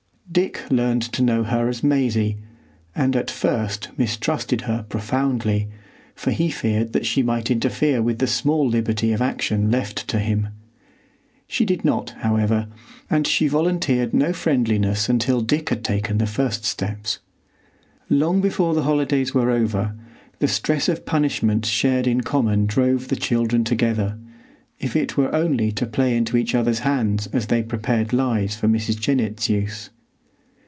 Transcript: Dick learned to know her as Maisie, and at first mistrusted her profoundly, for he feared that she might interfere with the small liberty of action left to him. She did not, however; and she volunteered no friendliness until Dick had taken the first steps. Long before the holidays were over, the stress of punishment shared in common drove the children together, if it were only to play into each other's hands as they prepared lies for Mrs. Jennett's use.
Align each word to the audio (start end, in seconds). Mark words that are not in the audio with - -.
Dick 0.33 0.61
learned 0.71 1.01
to 1.01 1.21
know 1.21 1.43
her 1.43 1.67
as 1.67 1.83
Maisie, 1.83 2.37
and 2.95 3.17
at 3.17 3.29
first 3.29 3.89
mistrusted 3.97 4.61
her 4.61 4.85
profoundly, 4.87 5.67
for 6.15 6.31
he 6.31 6.49
feared 6.49 6.93
that 6.93 7.05
she 7.05 7.21
might 7.21 7.51
interfere 7.51 8.01
with 8.01 8.19
the 8.19 8.27
small 8.27 8.65
liberty 8.65 9.11
of 9.11 9.21
action 9.21 9.69
left 9.69 10.07
to 10.07 10.19
him. 10.19 10.47
She 11.47 11.65
did 11.65 11.83
not, 11.83 12.11
however; 12.19 12.69
and 13.09 13.27
she 13.27 13.49
volunteered 13.49 14.13
no 14.13 14.31
friendliness 14.31 15.09
until 15.09 15.41
Dick 15.41 15.67
had 15.67 15.83
taken 15.83 16.17
the 16.17 16.25
first 16.25 16.63
steps. 16.63 17.19
Long 18.09 18.39
before 18.39 18.73
the 18.73 18.83
holidays 18.83 19.33
were 19.33 19.51
over, 19.51 19.97
the 20.39 20.47
stress 20.47 20.87
of 20.87 21.05
punishment 21.05 21.65
shared 21.65 22.07
in 22.07 22.21
common 22.21 22.67
drove 22.67 23.09
the 23.09 23.17
children 23.17 23.65
together, 23.65 24.17
if 24.79 24.95
it 24.95 25.17
were 25.17 25.35
only 25.35 25.73
to 25.73 25.85
play 25.85 26.15
into 26.15 26.37
each 26.37 26.55
other's 26.55 26.79
hands 26.79 27.27
as 27.33 27.47
they 27.47 27.61
prepared 27.61 28.13
lies 28.13 28.55
for 28.55 28.69
Mrs. 28.69 28.97
Jennett's 28.97 29.49
use. 29.49 29.89